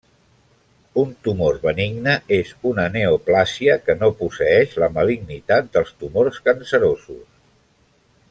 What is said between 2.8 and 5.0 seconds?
neoplàsia que no posseeix la